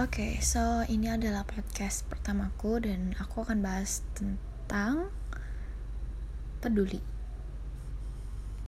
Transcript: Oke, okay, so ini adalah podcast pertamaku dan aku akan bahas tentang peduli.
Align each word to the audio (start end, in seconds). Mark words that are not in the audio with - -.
Oke, 0.00 0.32
okay, 0.32 0.34
so 0.40 0.80
ini 0.88 1.12
adalah 1.12 1.44
podcast 1.44 2.08
pertamaku 2.08 2.80
dan 2.88 3.12
aku 3.20 3.44
akan 3.44 3.60
bahas 3.60 4.00
tentang 4.16 5.12
peduli. 6.64 7.04